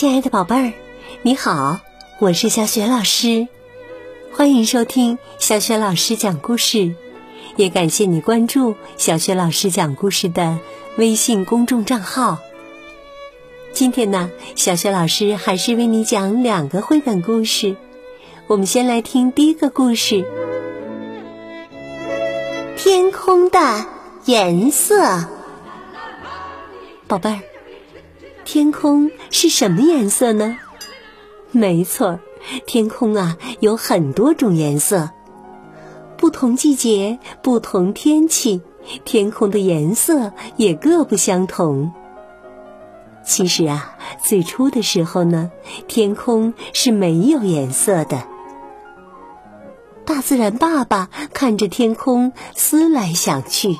[0.00, 0.72] 亲爱的宝贝儿，
[1.20, 1.78] 你好，
[2.20, 3.46] 我是小雪老师，
[4.32, 6.94] 欢迎收听小雪老师讲故事，
[7.56, 10.58] 也感谢你关注小雪老师讲故事的
[10.96, 12.38] 微信公众账号。
[13.74, 17.76] 今天呢，小雪老师还是为你讲两个绘本故事，
[18.46, 20.14] 我们先来听第一个故事
[22.78, 23.84] 《天空的
[24.24, 25.04] 颜色》，
[27.06, 27.49] 宝贝儿。
[28.52, 30.58] 天空是什么颜色呢？
[31.52, 32.18] 没错，
[32.66, 35.10] 天空啊有很多种颜色。
[36.16, 38.60] 不同季节、不同天气，
[39.04, 41.92] 天空的颜色也各不相同。
[43.24, 45.52] 其实啊，最初的时候呢，
[45.86, 48.24] 天空是没有颜色的。
[50.04, 53.78] 大自然爸爸看着天空，思来想去，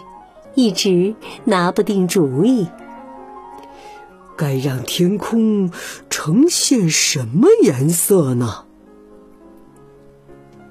[0.55, 2.69] 一直拿不定主意。
[4.41, 5.71] 该让天空
[6.09, 8.65] 呈现什么颜色呢？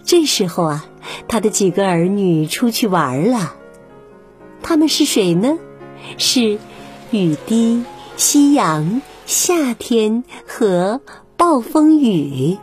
[0.03, 0.85] 这时候啊，
[1.27, 3.53] 他的几个儿女出去玩了。
[4.63, 5.59] 他们是谁呢？
[6.17, 6.57] 是
[7.11, 7.83] 雨滴、
[8.17, 10.99] 夕阳、夏天和
[11.37, 12.57] 暴风雨。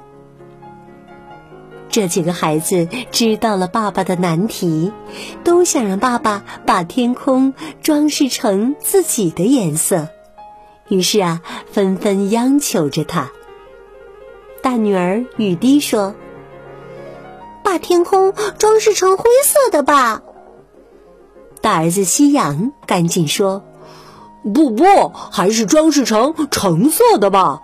[1.88, 4.90] 这几个孩子知道了爸爸的难题，
[5.44, 10.08] 都想让爸爸把天空装饰成自己的颜色。
[10.88, 13.30] 于是啊，纷纷央求着他。
[14.62, 16.14] 大女儿雨滴说
[17.62, 20.22] ：“把天空装饰成灰色的吧。”
[21.60, 23.64] 大儿子夕阳赶紧说
[24.54, 27.62] ：“不不，还是装饰成橙色的吧。”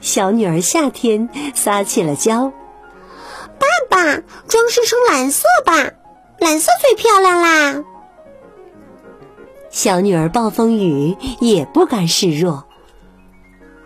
[0.00, 2.52] 小女儿夏天撒起了娇
[3.58, 4.04] ：“爸爸，
[4.48, 5.92] 装饰成蓝色吧，
[6.38, 7.84] 蓝色最漂亮啦。”
[9.74, 12.62] 小女儿暴风雨也不甘示弱，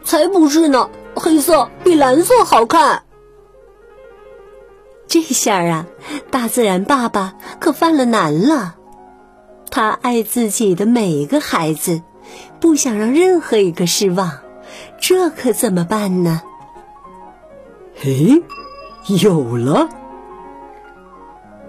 [0.04, 0.90] 才不是呢！
[1.14, 3.04] 黑色比蓝色好看。
[5.06, 5.86] 这下啊，
[6.30, 8.76] 大自然爸爸可犯了难了。
[9.70, 12.02] 他爱自己的每一个孩子，
[12.60, 14.40] 不想让任何一个失望，
[15.00, 16.42] 这可怎么办呢？
[17.96, 18.42] 嘿，
[19.06, 19.88] 有了！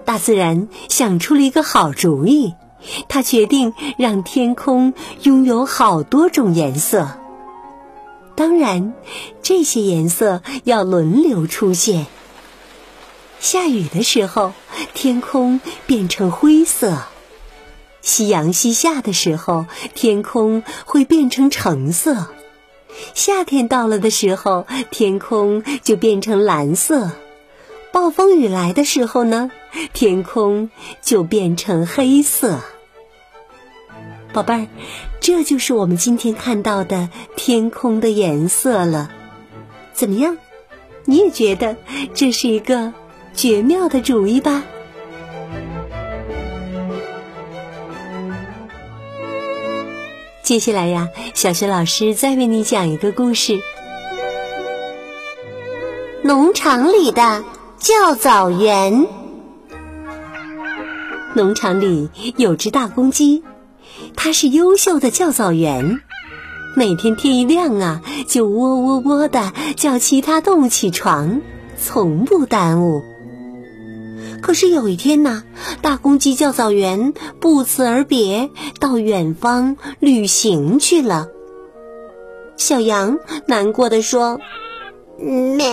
[0.04, 2.54] 大自然想出了一个好主意。
[3.08, 7.08] 他决定让天空拥有好多种颜色，
[8.34, 8.94] 当然，
[9.42, 12.06] 这些颜色要轮流出现。
[13.38, 14.52] 下雨的时候，
[14.94, 17.08] 天空变成灰色；
[18.02, 22.28] 夕阳西下的时候，天空会变成橙色；
[23.14, 27.10] 夏天到了的时候，天空就变成蓝色。
[27.92, 29.50] 暴风雨来的时候呢，
[29.92, 30.70] 天空
[31.02, 32.60] 就变成黑色。
[34.32, 34.66] 宝贝儿，
[35.20, 39.10] 这就是我们今天看到的天空的颜色了。
[39.92, 40.38] 怎么样？
[41.04, 41.76] 你也觉得
[42.14, 42.92] 这是一个
[43.34, 44.62] 绝妙的主意吧？
[50.42, 53.58] 接下来呀，小学老师再为你讲一个故事：
[56.22, 57.44] 农场里的。
[57.80, 59.06] 教早员。
[61.34, 63.42] 农场里有只大公鸡，
[64.14, 66.00] 它是优秀的教早员。
[66.76, 71.40] 每天天一亮啊，就喔喔喔的叫其他动物起床，
[71.78, 73.02] 从不耽误。
[74.42, 75.42] 可是有一天呢，
[75.80, 81.28] 大公鸡教早员不辞而别，到远方旅行去了。
[82.58, 84.38] 小羊难过的说。
[85.20, 85.70] 咩！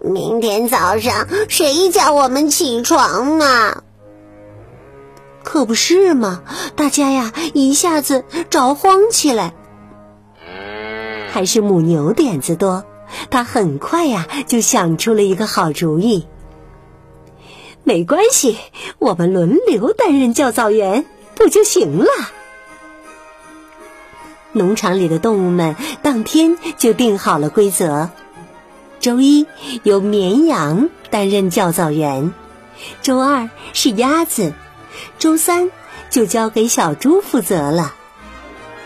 [0.00, 3.82] 明天早上谁叫我们起床呢？
[5.44, 6.42] 可不是嘛！
[6.76, 9.54] 大家呀一下子着慌起来。
[11.30, 12.84] 还是母牛点子多，
[13.30, 16.26] 它很快呀就想出了一个好主意。
[17.84, 18.56] 没关系，
[18.98, 22.06] 我们轮流担任教早员，不就行了？
[24.52, 28.10] 农场里的动物们当天就定好了规则。
[29.02, 29.48] 周一
[29.82, 32.32] 由绵羊担任教早员，
[33.02, 34.54] 周二是鸭子，
[35.18, 35.72] 周三
[36.08, 37.96] 就交给小猪负责了。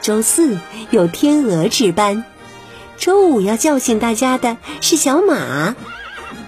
[0.01, 0.59] 周四
[0.89, 2.25] 有天鹅值班，
[2.97, 5.77] 周五要叫醒大家的是小马，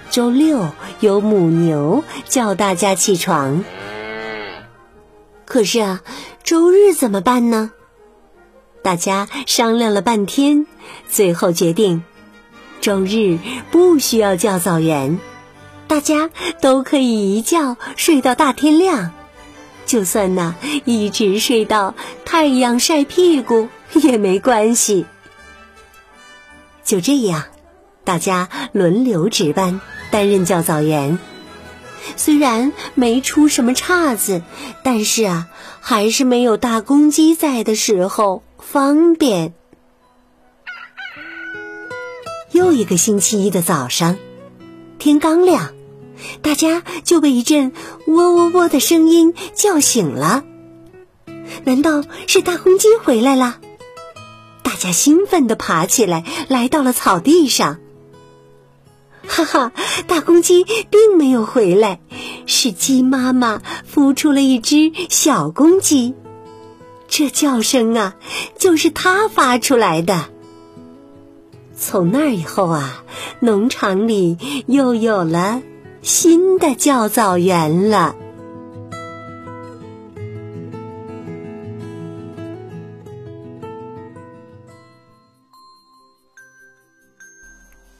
[0.08, 0.70] 周六
[1.00, 3.62] 有母牛叫大家起床。
[5.44, 6.00] 可是啊，
[6.42, 7.70] 周日怎么办呢？
[8.82, 10.66] 大家商量了半天，
[11.06, 12.02] 最后决定。
[12.80, 13.38] 周日
[13.70, 15.18] 不需要叫早员，
[15.86, 16.30] 大家
[16.60, 19.12] 都可以一觉睡到大天亮，
[19.86, 20.54] 就算呢
[20.84, 21.94] 一直睡到
[22.24, 25.06] 太阳晒屁股也没关系。
[26.84, 27.44] 就这样，
[28.04, 29.80] 大家轮流值班，
[30.10, 31.18] 担任教早员。
[32.16, 34.40] 虽然没出什么岔子，
[34.82, 35.48] 但是啊，
[35.80, 39.52] 还是没有大公鸡在的时候方便。
[42.58, 44.16] 又一个星期一的早上，
[44.98, 45.74] 天刚亮，
[46.42, 47.72] 大家就被一阵
[48.08, 50.42] 喔喔喔的声音叫醒了。
[51.62, 53.58] 难道是大公鸡回来了？
[54.64, 57.78] 大家兴奋地爬起来，来到了草地上。
[59.28, 59.72] 哈哈，
[60.08, 62.00] 大公鸡并没有回来，
[62.46, 63.62] 是鸡妈妈
[63.94, 66.16] 孵出了一只小公鸡。
[67.06, 68.16] 这叫声啊，
[68.58, 70.30] 就是它发出来的。
[71.80, 73.04] 从那以后啊，
[73.40, 74.36] 农场里
[74.66, 75.62] 又有了
[76.02, 78.16] 新的教早员了。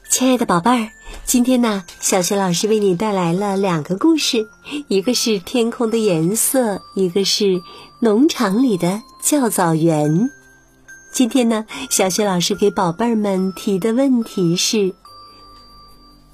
[0.09, 0.89] 亲爱的宝贝儿，
[1.23, 4.45] 今天呢，小雪老师为你带来了两个故事，
[4.89, 7.61] 一个是天空的颜色，一个是
[8.01, 10.29] 农场里的教早员。
[11.11, 14.93] 今天呢，小雪老师给宝贝儿们提的问题是：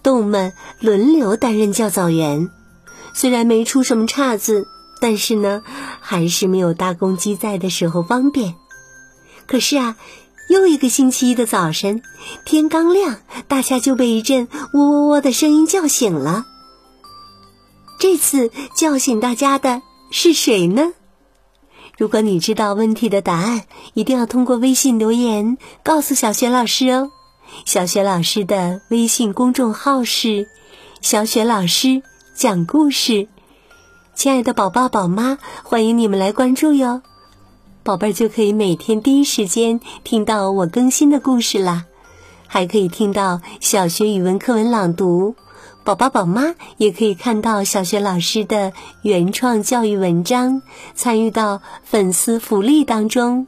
[0.04, 2.50] 动物们轮流担任教早员，
[3.14, 4.68] 虽然没出什么岔子，
[5.00, 5.64] 但是呢，
[6.00, 8.56] 还是没有大公鸡在的时候方便。
[9.48, 9.96] 可是啊。
[10.48, 12.04] 又一个星期一的早晨，
[12.46, 13.18] 天刚亮，
[13.48, 16.46] 大家就被一阵喔喔喔的声音叫醒了。
[17.98, 19.82] 这次叫醒大家的
[20.12, 20.94] 是谁呢？
[21.98, 23.64] 如果你知道问题的答案，
[23.94, 27.10] 一定要通过微信留言告诉小雪老师哦。
[27.66, 30.48] 小雪老师的微信公众号是
[31.02, 32.04] “小雪老师
[32.36, 33.30] 讲故事”，
[34.14, 37.02] 亲爱的宝爸宝妈，欢迎你们来关注哟。
[37.84, 41.86] 宝贝儿就可以每天第一时间听到我更新的故事啦，
[42.48, 45.36] 还可以听到小学语文课文朗读，
[45.84, 48.74] 宝宝宝妈也可以看到小学老师的
[49.04, 50.62] 原创教育文章，
[50.96, 53.48] 参与到粉丝福利当中。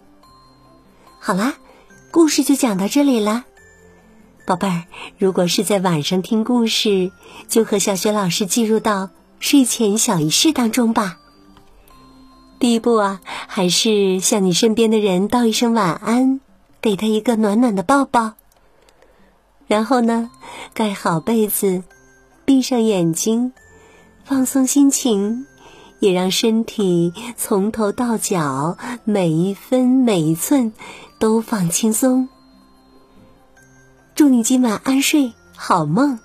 [1.19, 1.55] 好啦，
[2.11, 3.45] 故事就讲到这里啦，
[4.45, 4.83] 宝贝儿，
[5.17, 7.11] 如果是在晚上听故事，
[7.47, 9.09] 就和小学老师进入到
[9.39, 11.17] 睡前小仪式当中吧。
[12.59, 16.39] 第一步啊，还是向你身边的人道一声晚安，
[16.81, 18.33] 给他一个暖暖的抱抱。
[19.67, 20.29] 然后呢，
[20.73, 21.83] 盖好被子，
[22.47, 23.51] 闭上眼睛，
[24.23, 25.45] 放松心情，
[25.99, 30.71] 也让身体从头到脚每一分每一寸
[31.19, 32.29] 都放轻松。
[34.15, 36.17] 祝你今晚安睡好梦，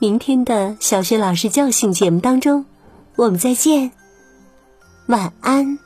[0.00, 2.66] 明天的小学老师叫醒节目当中，
[3.14, 3.92] 我们再见。
[5.06, 5.78] 晚安。